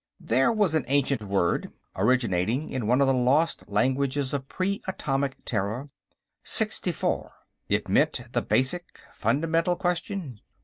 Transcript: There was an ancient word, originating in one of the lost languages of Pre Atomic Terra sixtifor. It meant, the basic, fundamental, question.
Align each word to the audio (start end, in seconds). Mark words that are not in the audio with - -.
There 0.19 0.51
was 0.51 0.73
an 0.73 0.83
ancient 0.87 1.21
word, 1.21 1.71
originating 1.95 2.71
in 2.71 2.87
one 2.87 3.01
of 3.01 3.07
the 3.07 3.13
lost 3.13 3.69
languages 3.69 4.33
of 4.33 4.47
Pre 4.47 4.81
Atomic 4.87 5.35
Terra 5.45 5.89
sixtifor. 6.43 7.29
It 7.69 7.87
meant, 7.87 8.19
the 8.31 8.41
basic, 8.41 8.97
fundamental, 9.13 9.75
question. 9.75 10.39